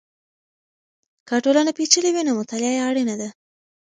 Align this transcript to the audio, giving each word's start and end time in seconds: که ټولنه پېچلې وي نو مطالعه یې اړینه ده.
که 1.27 1.35
ټولنه 1.43 1.71
پېچلې 1.77 2.09
وي 2.13 2.21
نو 2.27 2.31
مطالعه 2.39 2.71
یې 2.75 2.81
اړینه 2.89 3.15
ده. 3.21 3.29